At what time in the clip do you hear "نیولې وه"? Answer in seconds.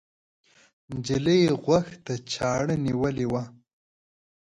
2.85-3.43